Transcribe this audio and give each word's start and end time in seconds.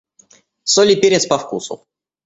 Соль 0.63 0.93
и 0.93 0.95
перец 0.95 1.27
по 1.27 1.37
вкусу. 1.37 1.85